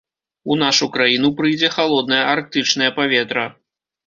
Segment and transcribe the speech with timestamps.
[0.53, 3.47] У нашу краіну прыйдзе халоднае арктычнае паветра.